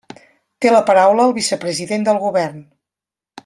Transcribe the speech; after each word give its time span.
Té 0.65 0.71
la 0.71 0.79
paraula 0.87 1.27
el 1.31 1.35
vicepresident 1.37 2.09
del 2.09 2.21
Govern. 2.27 2.61